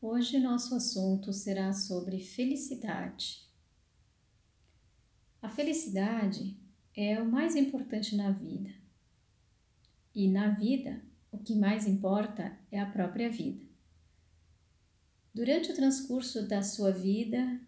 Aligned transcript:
Hoje 0.00 0.38
nosso 0.38 0.76
assunto 0.76 1.32
será 1.32 1.72
sobre 1.72 2.20
felicidade. 2.20 3.44
A 5.42 5.48
felicidade 5.48 6.56
é 6.94 7.20
o 7.20 7.28
mais 7.28 7.56
importante 7.56 8.14
na 8.14 8.30
vida. 8.30 8.72
E 10.14 10.28
na 10.28 10.50
vida, 10.50 11.02
o 11.32 11.38
que 11.38 11.52
mais 11.52 11.84
importa 11.84 12.56
é 12.70 12.78
a 12.78 12.88
própria 12.88 13.28
vida. 13.28 13.66
Durante 15.34 15.72
o 15.72 15.74
transcurso 15.74 16.46
da 16.46 16.62
sua 16.62 16.92
vida, 16.92 17.60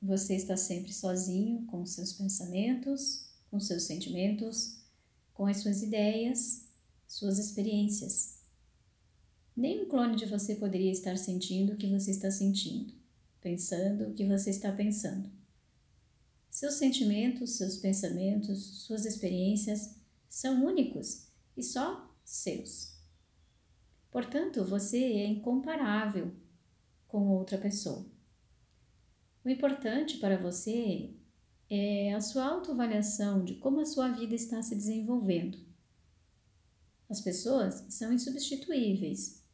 você 0.00 0.36
está 0.36 0.56
sempre 0.56 0.92
sozinho 0.92 1.66
com 1.66 1.84
seus 1.84 2.12
pensamentos, 2.12 3.28
com 3.50 3.58
seus 3.58 3.82
sentimentos, 3.82 4.78
com 5.34 5.44
as 5.44 5.56
suas 5.56 5.82
ideias, 5.82 6.68
suas 7.08 7.36
experiências. 7.36 8.37
Nem 9.58 9.82
um 9.82 9.88
clone 9.88 10.14
de 10.14 10.24
você 10.24 10.54
poderia 10.54 10.92
estar 10.92 11.18
sentindo 11.18 11.72
o 11.72 11.76
que 11.76 11.88
você 11.88 12.12
está 12.12 12.30
sentindo, 12.30 12.94
pensando 13.40 14.04
o 14.04 14.14
que 14.14 14.24
você 14.24 14.50
está 14.50 14.70
pensando. 14.70 15.28
Seus 16.48 16.74
sentimentos, 16.74 17.56
seus 17.56 17.76
pensamentos, 17.76 18.84
suas 18.84 19.04
experiências 19.04 19.96
são 20.28 20.64
únicos 20.64 21.26
e 21.56 21.62
só 21.64 22.08
seus. 22.24 23.00
Portanto, 24.12 24.64
você 24.64 24.98
é 24.98 25.26
incomparável 25.26 26.30
com 27.08 27.26
outra 27.26 27.58
pessoa. 27.58 28.06
O 29.44 29.48
importante 29.48 30.18
para 30.18 30.36
você 30.40 31.16
é 31.68 32.14
a 32.14 32.20
sua 32.20 32.44
autoavaliação 32.44 33.44
de 33.44 33.56
como 33.56 33.80
a 33.80 33.86
sua 33.86 34.06
vida 34.06 34.36
está 34.36 34.62
se 34.62 34.76
desenvolvendo. 34.76 35.58
As 37.10 37.20
pessoas 37.20 37.84
são 37.88 38.12
insubstituíveis 38.12 39.47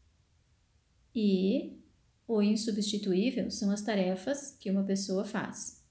e 1.14 1.78
o 2.26 2.42
insubstituível 2.42 3.50
são 3.50 3.70
as 3.70 3.82
tarefas 3.82 4.56
que 4.58 4.70
uma 4.70 4.82
pessoa 4.82 5.24
faz. 5.24 5.82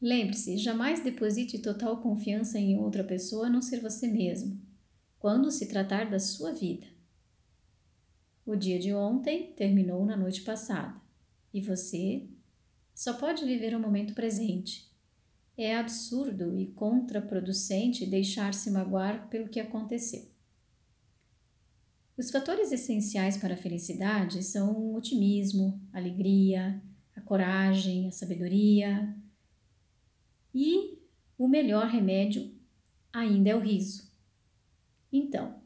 Lembre-se, 0.00 0.56
jamais 0.56 1.02
deposite 1.02 1.58
total 1.58 2.00
confiança 2.00 2.58
em 2.58 2.78
outra 2.78 3.04
pessoa 3.04 3.46
a 3.46 3.50
não 3.50 3.60
ser 3.60 3.80
você 3.80 4.06
mesmo, 4.06 4.58
quando 5.18 5.50
se 5.50 5.68
tratar 5.68 6.08
da 6.08 6.18
sua 6.18 6.52
vida. 6.52 6.86
O 8.46 8.56
dia 8.56 8.78
de 8.78 8.94
ontem 8.94 9.52
terminou 9.52 10.04
na 10.06 10.16
noite 10.16 10.42
passada 10.42 10.98
e 11.52 11.60
você 11.60 12.26
só 12.94 13.14
pode 13.14 13.44
viver 13.44 13.74
o 13.74 13.80
momento 13.80 14.14
presente. 14.14 14.90
É 15.56 15.76
absurdo 15.76 16.58
e 16.58 16.68
contraproducente 16.68 18.06
deixar-se 18.06 18.70
magoar 18.70 19.28
pelo 19.28 19.48
que 19.48 19.60
aconteceu. 19.60 20.29
Os 22.20 22.30
fatores 22.30 22.70
essenciais 22.70 23.38
para 23.38 23.54
a 23.54 23.56
felicidade 23.56 24.42
são 24.42 24.72
o 24.76 24.94
otimismo, 24.94 25.80
a 25.90 25.96
alegria, 25.96 26.78
a 27.16 27.20
coragem, 27.22 28.08
a 28.08 28.12
sabedoria. 28.12 29.16
E 30.54 30.98
o 31.38 31.48
melhor 31.48 31.86
remédio 31.86 32.54
ainda 33.10 33.48
é 33.48 33.56
o 33.56 33.58
riso. 33.58 34.12
Então, 35.10 35.62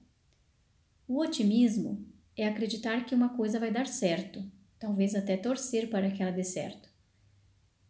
o 1.08 1.18
otimismo 1.18 2.06
é 2.36 2.46
acreditar 2.46 3.04
que 3.04 3.16
uma 3.16 3.30
coisa 3.30 3.58
vai 3.58 3.72
dar 3.72 3.88
certo, 3.88 4.40
talvez 4.78 5.16
até 5.16 5.36
torcer 5.36 5.90
para 5.90 6.08
que 6.08 6.22
ela 6.22 6.30
dê 6.30 6.44
certo. 6.44 6.88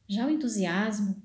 Já 0.08 0.26
o 0.26 0.30
entusiasmo 0.30 1.22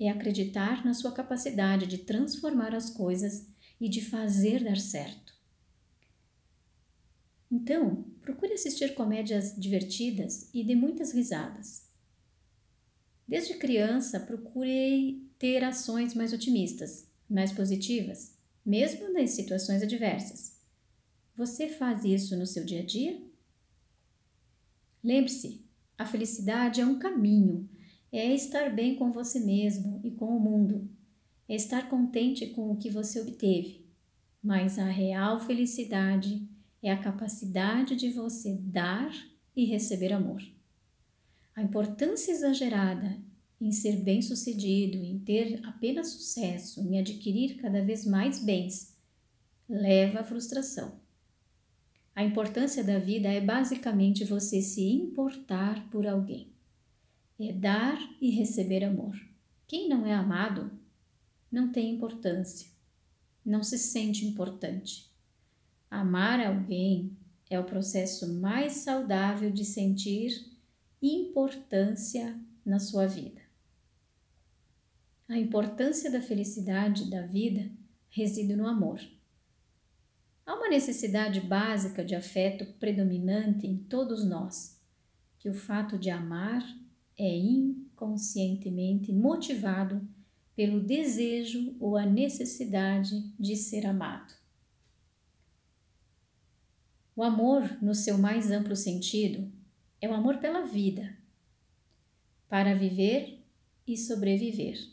é 0.00 0.10
acreditar 0.10 0.84
na 0.84 0.92
sua 0.92 1.12
capacidade 1.12 1.86
de 1.86 1.98
transformar 1.98 2.74
as 2.74 2.90
coisas 2.90 3.48
e 3.80 3.88
de 3.88 4.04
fazer 4.04 4.64
dar 4.64 4.76
certo. 4.76 5.38
Então, 7.50 8.04
procure 8.20 8.52
assistir 8.52 8.94
comédias 8.94 9.54
divertidas 9.58 10.48
e 10.54 10.62
dê 10.62 10.76
muitas 10.76 11.12
risadas. 11.12 11.88
Desde 13.26 13.54
criança, 13.54 14.20
procurei 14.20 15.28
ter 15.38 15.64
ações 15.64 16.14
mais 16.14 16.32
otimistas, 16.32 17.08
mais 17.28 17.52
positivas, 17.52 18.36
mesmo 18.64 19.12
nas 19.12 19.30
situações 19.30 19.82
adversas. 19.82 20.60
Você 21.34 21.68
faz 21.68 22.04
isso 22.04 22.36
no 22.36 22.46
seu 22.46 22.64
dia 22.64 22.80
a 22.80 22.84
dia? 22.84 23.20
Lembre-se, 25.02 25.64
a 25.96 26.04
felicidade 26.04 26.80
é 26.80 26.86
um 26.86 26.98
caminho, 26.98 27.68
é 28.12 28.34
estar 28.34 28.74
bem 28.74 28.96
com 28.96 29.10
você 29.10 29.40
mesmo 29.40 30.00
e 30.04 30.10
com 30.10 30.36
o 30.36 30.40
mundo, 30.40 30.88
é 31.48 31.54
estar 31.54 31.88
contente 31.88 32.46
com 32.48 32.70
o 32.70 32.76
que 32.76 32.90
você 32.90 33.20
obteve. 33.20 33.86
Mas 34.42 34.78
a 34.78 34.86
real 34.86 35.40
felicidade 35.40 36.48
é 36.82 36.90
a 36.90 36.98
capacidade 36.98 37.96
de 37.96 38.10
você 38.10 38.56
dar 38.56 39.12
e 39.54 39.64
receber 39.64 40.12
amor. 40.12 40.42
A 41.54 41.62
importância 41.62 42.32
exagerada 42.32 43.18
em 43.60 43.72
ser 43.72 43.96
bem-sucedido, 43.96 45.04
em 45.04 45.18
ter 45.18 45.60
apenas 45.64 46.08
sucesso, 46.08 46.80
em 46.80 46.98
adquirir 46.98 47.56
cada 47.56 47.82
vez 47.82 48.06
mais 48.06 48.42
bens, 48.42 48.96
leva 49.68 50.20
à 50.20 50.24
frustração. 50.24 50.98
A 52.14 52.24
importância 52.24 52.82
da 52.82 52.98
vida 52.98 53.28
é 53.28 53.40
basicamente 53.40 54.24
você 54.24 54.62
se 54.62 54.82
importar 54.90 55.88
por 55.90 56.06
alguém. 56.06 56.48
É 57.38 57.52
dar 57.52 57.98
e 58.20 58.30
receber 58.30 58.84
amor. 58.84 59.18
Quem 59.66 59.88
não 59.88 60.06
é 60.06 60.14
amado 60.14 60.70
não 61.52 61.70
tem 61.70 61.94
importância, 61.94 62.68
não 63.44 63.62
se 63.62 63.78
sente 63.78 64.24
importante. 64.24 65.09
Amar 65.90 66.38
alguém 66.38 67.16
é 67.50 67.58
o 67.58 67.64
processo 67.64 68.32
mais 68.34 68.74
saudável 68.74 69.50
de 69.50 69.64
sentir 69.64 70.30
importância 71.02 72.38
na 72.64 72.78
sua 72.78 73.08
vida. 73.08 73.40
A 75.28 75.36
importância 75.36 76.08
da 76.08 76.20
felicidade 76.20 77.10
da 77.10 77.22
vida 77.22 77.70
reside 78.08 78.54
no 78.54 78.68
amor. 78.68 79.00
Há 80.46 80.54
uma 80.54 80.68
necessidade 80.68 81.40
básica 81.40 82.04
de 82.04 82.14
afeto 82.14 82.66
predominante 82.78 83.66
em 83.66 83.76
todos 83.76 84.24
nós, 84.24 84.80
que 85.38 85.48
o 85.48 85.54
fato 85.54 85.98
de 85.98 86.10
amar 86.10 86.62
é 87.18 87.36
inconscientemente 87.36 89.12
motivado 89.12 90.06
pelo 90.54 90.80
desejo 90.80 91.76
ou 91.80 91.96
a 91.96 92.06
necessidade 92.06 93.32
de 93.38 93.56
ser 93.56 93.86
amado. 93.86 94.39
O 97.14 97.22
amor, 97.22 97.78
no 97.82 97.94
seu 97.94 98.16
mais 98.16 98.50
amplo 98.50 98.76
sentido, 98.76 99.50
é 100.00 100.08
o 100.08 100.14
amor 100.14 100.38
pela 100.38 100.62
vida, 100.62 101.16
para 102.48 102.74
viver 102.74 103.40
e 103.86 103.96
sobreviver. 103.96 104.88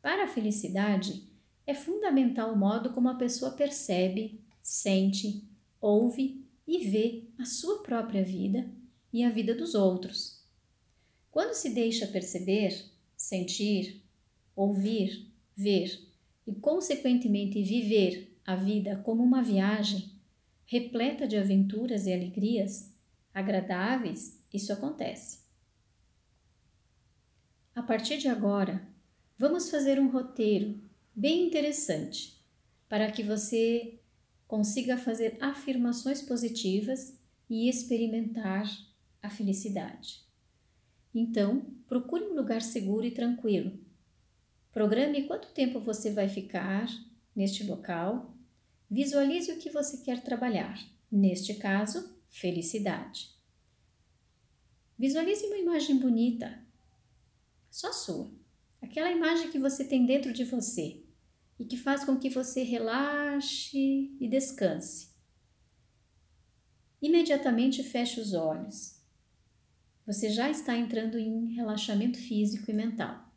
Para 0.00 0.24
a 0.24 0.28
felicidade, 0.28 1.22
é 1.66 1.74
fundamental 1.74 2.52
o 2.52 2.58
modo 2.58 2.90
como 2.90 3.08
a 3.08 3.14
pessoa 3.14 3.52
percebe, 3.52 4.40
sente, 4.62 5.44
ouve 5.80 6.44
e 6.66 6.88
vê 6.88 7.24
a 7.38 7.44
sua 7.44 7.82
própria 7.82 8.22
vida 8.22 8.70
e 9.12 9.22
a 9.22 9.30
vida 9.30 9.54
dos 9.54 9.74
outros. 9.74 10.42
Quando 11.30 11.54
se 11.54 11.70
deixa 11.70 12.06
perceber, 12.06 12.90
sentir, 13.16 14.02
ouvir, 14.54 15.30
ver 15.56 16.00
e, 16.46 16.54
consequentemente, 16.54 17.62
viver 17.62 18.38
a 18.46 18.54
vida 18.54 19.00
como 19.04 19.22
uma 19.22 19.42
viagem, 19.42 20.13
repleta 20.66 21.26
de 21.26 21.36
aventuras 21.36 22.06
e 22.06 22.12
alegrias 22.12 22.94
agradáveis, 23.32 24.42
isso 24.52 24.72
acontece. 24.72 25.44
A 27.74 27.82
partir 27.82 28.18
de 28.18 28.28
agora, 28.28 28.86
vamos 29.36 29.68
fazer 29.68 29.98
um 29.98 30.08
roteiro 30.08 30.80
bem 31.14 31.46
interessante 31.46 32.40
para 32.88 33.10
que 33.10 33.22
você 33.22 33.98
consiga 34.46 34.96
fazer 34.96 35.36
afirmações 35.40 36.22
positivas 36.22 37.18
e 37.50 37.68
experimentar 37.68 38.70
a 39.20 39.28
felicidade. 39.28 40.22
Então, 41.14 41.66
procure 41.86 42.24
um 42.24 42.34
lugar 42.34 42.62
seguro 42.62 43.04
e 43.04 43.10
tranquilo. 43.10 43.78
Programe 44.72 45.24
quanto 45.24 45.52
tempo 45.52 45.80
você 45.80 46.12
vai 46.12 46.28
ficar 46.28 46.86
neste 47.34 47.64
local 47.64 48.33
Visualize 48.94 49.50
o 49.50 49.58
que 49.58 49.70
você 49.70 49.96
quer 50.04 50.22
trabalhar, 50.22 50.78
neste 51.10 51.54
caso, 51.54 52.16
felicidade. 52.28 53.28
Visualize 54.96 55.44
uma 55.46 55.58
imagem 55.58 55.98
bonita, 55.98 56.64
só 57.68 57.92
sua, 57.92 58.30
aquela 58.80 59.10
imagem 59.10 59.50
que 59.50 59.58
você 59.58 59.84
tem 59.84 60.06
dentro 60.06 60.32
de 60.32 60.44
você 60.44 61.02
e 61.58 61.64
que 61.64 61.76
faz 61.76 62.04
com 62.04 62.16
que 62.16 62.30
você 62.30 62.62
relaxe 62.62 64.16
e 64.20 64.28
descanse. 64.28 65.08
Imediatamente 67.02 67.82
feche 67.82 68.20
os 68.20 68.32
olhos. 68.32 69.02
Você 70.06 70.30
já 70.30 70.48
está 70.48 70.76
entrando 70.76 71.18
em 71.18 71.52
relaxamento 71.52 72.16
físico 72.16 72.70
e 72.70 72.74
mental. 72.74 73.28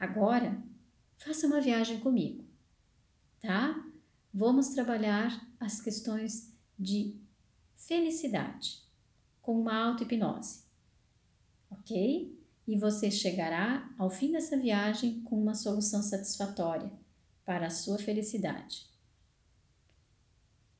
Agora, 0.00 0.64
faça 1.18 1.46
uma 1.46 1.60
viagem 1.60 2.00
comigo, 2.00 2.42
tá? 3.38 3.86
Vamos 4.36 4.68
trabalhar 4.68 5.50
as 5.58 5.80
questões 5.80 6.54
de 6.78 7.18
felicidade 7.74 8.82
com 9.40 9.58
uma 9.58 9.74
auto-hipnose. 9.74 10.64
Ok? 11.70 12.38
E 12.68 12.76
você 12.76 13.10
chegará 13.10 13.90
ao 13.96 14.10
fim 14.10 14.32
dessa 14.32 14.58
viagem 14.58 15.22
com 15.22 15.40
uma 15.40 15.54
solução 15.54 16.02
satisfatória 16.02 16.92
para 17.46 17.68
a 17.68 17.70
sua 17.70 17.96
felicidade. 17.96 18.86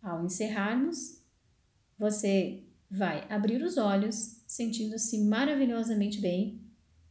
Ao 0.02 0.22
encerrarmos, 0.22 1.22
você 1.98 2.62
vai 2.90 3.26
abrir 3.32 3.62
os 3.62 3.78
olhos, 3.78 4.42
sentindo-se 4.46 5.24
maravilhosamente 5.24 6.20
bem, 6.20 6.60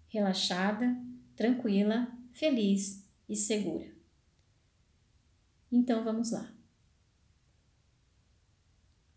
relaxada, 0.10 0.96
tranquila, 1.36 2.08
feliz 2.32 3.04
e 3.28 3.36
segura. 3.36 3.95
Então 5.76 6.06
vamos 6.06 6.32
lá. 6.32 6.50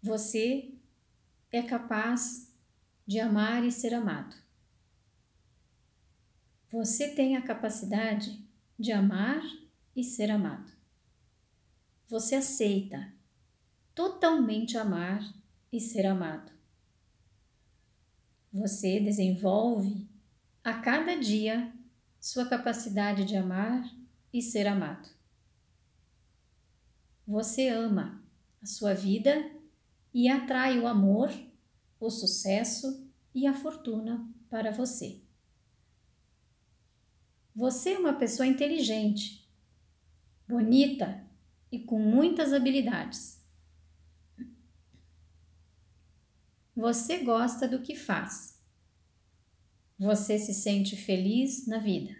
Você 0.02 0.75
é 1.52 1.62
capaz 1.62 2.52
de 3.06 3.20
amar 3.20 3.64
e 3.64 3.70
ser 3.70 3.94
amado. 3.94 4.34
Você 6.69 7.14
tem 7.14 7.37
a 7.37 7.43
capacidade 7.43 8.44
de 8.76 8.90
amar 8.90 9.40
e 9.94 10.02
ser 10.02 10.32
amado. 10.32 10.72
Você 12.08 12.34
aceita 12.34 13.14
totalmente 13.94 14.76
amar 14.76 15.22
e 15.72 15.81
ser 15.81 16.06
amado. 16.06 16.50
Você 18.52 18.99
desenvolve 18.99 20.08
a 20.64 20.75
cada 20.75 21.14
dia 21.14 21.72
sua 22.20 22.49
capacidade 22.49 23.25
de 23.25 23.37
amar 23.37 23.88
e 24.32 24.43
ser 24.43 24.66
amado. 24.66 25.18
Você 27.28 27.69
ama 27.69 28.25
a 28.62 28.64
sua 28.64 28.94
vida 28.94 29.52
e 30.14 30.30
atrai 30.30 30.78
o 30.80 30.86
amor, 30.86 31.30
o 32.00 32.08
sucesso 32.08 33.06
e 33.34 33.46
a 33.46 33.52
fortuna 33.52 34.26
para 34.48 34.70
você. 34.70 35.20
Você 37.54 37.90
é 37.90 37.98
uma 37.98 38.14
pessoa 38.14 38.46
inteligente, 38.46 39.46
bonita 40.48 41.22
e 41.70 41.78
com 41.78 41.98
muitas 41.98 42.54
habilidades. 42.54 43.44
Você 46.74 47.19
gosta 47.19 47.69
do 47.69 47.82
que 47.82 47.94
faz. 47.94 48.58
Você 49.98 50.38
se 50.38 50.54
sente 50.54 50.96
feliz 50.96 51.66
na 51.66 51.76
vida. 51.76 52.16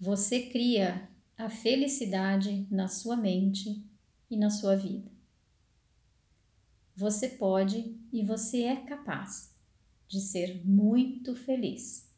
Você 0.00 0.48
cria 0.48 1.09
a 1.40 1.48
felicidade 1.48 2.66
na 2.70 2.86
sua 2.86 3.16
mente 3.16 3.82
e 4.30 4.36
na 4.36 4.50
sua 4.50 4.76
vida. 4.76 5.10
Você 6.94 7.30
pode 7.30 7.98
e 8.12 8.22
você 8.22 8.64
é 8.64 8.76
capaz 8.84 9.56
de 10.06 10.20
ser 10.20 10.62
muito 10.66 11.34
feliz. 11.34 12.12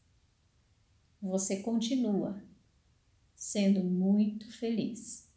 Você 1.21 1.63
continua 1.63 2.43
sendo 3.37 3.85
muito 3.85 4.51
feliz. 4.59 5.31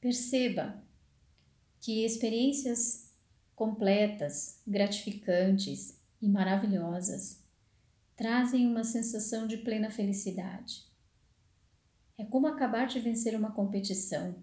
Perceba 0.00 0.84
que 1.80 2.04
experiências 2.04 3.12
completas, 3.56 4.60
gratificantes 4.64 6.00
e 6.22 6.28
maravilhosas 6.28 7.45
trazem 8.16 8.66
uma 8.66 8.82
sensação 8.82 9.46
de 9.46 9.58
plena 9.58 9.90
felicidade. 9.90 10.84
É 12.18 12.24
como 12.24 12.46
acabar 12.46 12.86
de 12.86 12.98
vencer 12.98 13.36
uma 13.36 13.52
competição 13.52 14.34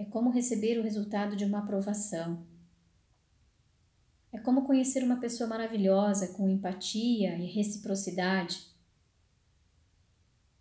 é 0.00 0.04
como 0.06 0.30
receber 0.30 0.78
o 0.78 0.82
resultado 0.82 1.36
de 1.36 1.44
uma 1.44 1.58
aprovação. 1.58 2.46
É 4.32 4.38
como 4.38 4.64
conhecer 4.64 5.04
uma 5.04 5.20
pessoa 5.20 5.46
maravilhosa 5.46 6.28
com 6.28 6.48
empatia 6.48 7.36
e 7.36 7.44
reciprocidade. 7.44 8.66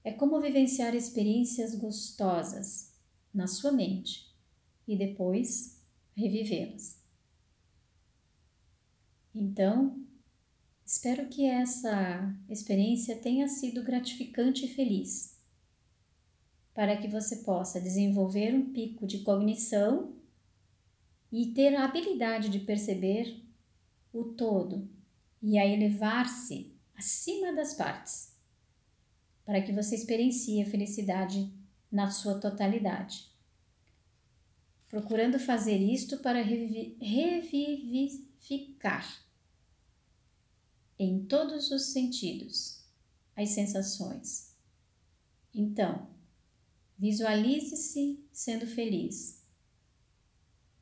É 0.03 0.11
como 0.11 0.41
vivenciar 0.41 0.93
experiências 0.93 1.73
gostosas 1.73 2.93
na 3.33 3.47
sua 3.47 3.71
mente 3.71 4.29
e 4.85 4.97
depois 4.97 5.87
revivê-las. 6.17 7.01
Então, 9.33 10.05
espero 10.89 11.27
que 11.27 11.45
essa 11.45 12.35
experiência 12.49 13.15
tenha 13.15 13.47
sido 13.47 13.83
gratificante 13.83 14.65
e 14.65 14.67
feliz 14.67 15.37
para 16.73 16.97
que 16.97 17.07
você 17.07 17.43
possa 17.43 17.79
desenvolver 17.79 18.55
um 18.55 18.73
pico 18.73 19.05
de 19.05 19.19
cognição 19.19 20.15
e 21.31 21.53
ter 21.53 21.75
a 21.75 21.85
habilidade 21.85 22.49
de 22.49 22.57
perceber 22.57 23.39
o 24.11 24.33
todo 24.33 24.89
e 25.43 25.59
a 25.59 25.67
elevar-se 25.67 26.73
acima 26.95 27.53
das 27.53 27.75
partes, 27.75 28.35
para 29.45 29.61
que 29.61 29.71
você 29.71 29.93
experiencie 29.93 30.63
a 30.63 30.65
felicidade 30.65 31.53
na 31.91 32.09
sua 32.09 32.39
totalidade. 32.39 33.29
Procurando 34.87 35.37
fazer 35.37 35.77
isto 35.77 36.17
para 36.17 36.41
revivificar 36.41 39.28
em 40.99 41.25
todos 41.25 41.71
os 41.71 41.93
sentidos 41.93 42.83
as 43.35 43.49
sensações. 43.49 44.53
Então, 45.53 46.09
Visualize-se 46.99 48.27
sendo 48.29 48.67
feliz 48.67 49.41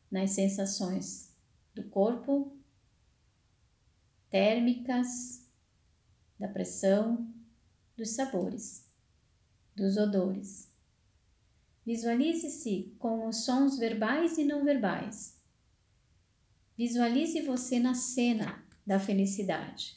nas 0.10 0.32
sensações 0.32 1.32
do 1.76 1.84
corpo, 1.84 2.58
térmicas, 4.28 5.48
da 6.40 6.48
pressão, 6.48 7.32
dos 7.96 8.10
sabores, 8.10 8.84
dos 9.76 9.96
odores. 9.96 10.72
Visualize-se 11.86 12.96
com 12.98 13.28
os 13.28 13.46
sons 13.46 13.78
verbais 13.78 14.40
e 14.40 14.44
não 14.44 14.66
verbais. 14.66 15.40
Visualize 16.76 17.42
você 17.42 17.78
na 17.78 17.94
cena 17.94 18.66
da 18.88 19.00
felicidade, 19.00 19.96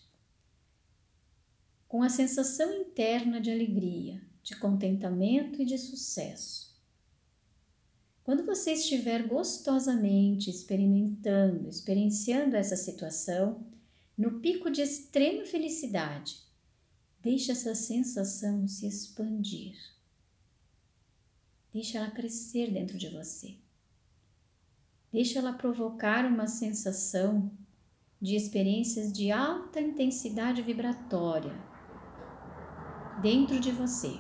com 1.91 2.05
a 2.05 2.09
sensação 2.09 2.73
interna 2.73 3.41
de 3.41 3.51
alegria, 3.51 4.23
de 4.45 4.55
contentamento 4.55 5.61
e 5.61 5.65
de 5.65 5.77
sucesso. 5.77 6.81
Quando 8.23 8.47
você 8.47 8.75
estiver 8.75 9.27
gostosamente 9.27 10.49
experimentando, 10.49 11.69
experienciando 11.69 12.55
essa 12.55 12.77
situação, 12.77 13.67
no 14.17 14.39
pico 14.39 14.71
de 14.71 14.81
extrema 14.81 15.45
felicidade, 15.45 16.37
deixe 17.21 17.51
essa 17.51 17.75
sensação 17.75 18.69
se 18.69 18.87
expandir. 18.87 19.77
Deixe 21.73 21.97
ela 21.97 22.13
crescer 22.13 22.71
dentro 22.71 22.97
de 22.97 23.09
você. 23.09 23.57
Deixe 25.13 25.37
ela 25.37 25.55
provocar 25.55 26.25
uma 26.25 26.47
sensação 26.47 27.51
de 28.23 28.37
experiências 28.37 29.13
de 29.13 29.33
alta 29.33 29.81
intensidade 29.81 30.63
vibratória 30.63 31.69
dentro 33.21 33.61
de 33.61 33.71
você. 33.71 34.19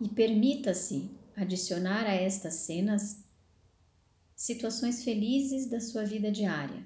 E 0.00 0.08
permita-se 0.08 1.10
adicionar 1.34 2.04
a 2.04 2.14
estas 2.14 2.54
cenas 2.54 3.24
situações 4.34 5.02
felizes 5.02 5.70
da 5.70 5.80
sua 5.80 6.04
vida 6.04 6.30
diária, 6.30 6.84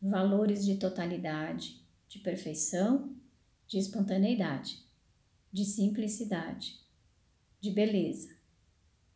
valores 0.00 0.64
de 0.64 0.76
totalidade, 0.76 1.84
de 2.08 2.20
perfeição, 2.20 3.16
de 3.66 3.78
espontaneidade, 3.78 4.78
de 5.52 5.64
simplicidade, 5.64 6.78
de 7.60 7.70
beleza, 7.70 8.36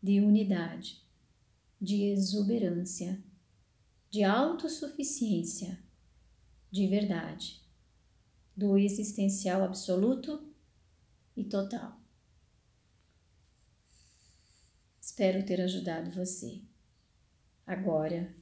de 0.02 0.20
unidade, 0.20 1.00
de 1.80 2.04
exuberância, 2.04 3.22
de 4.10 4.24
autossuficiência, 4.24 5.78
de 6.70 6.86
verdade, 6.88 7.65
do 8.56 8.78
existencial 8.78 9.62
absoluto 9.62 10.42
e 11.36 11.44
total. 11.44 12.00
Espero 15.00 15.44
ter 15.44 15.60
ajudado 15.60 16.10
você. 16.10 16.62
Agora, 17.66 18.34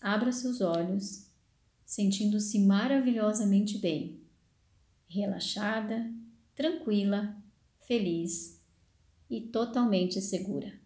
abra 0.00 0.32
seus 0.32 0.60
olhos, 0.60 1.26
sentindo-se 1.84 2.58
maravilhosamente 2.58 3.78
bem, 3.78 4.22
relaxada, 5.08 6.12
tranquila, 6.54 7.36
feliz 7.86 8.60
e 9.28 9.40
totalmente 9.40 10.20
segura. 10.20 10.79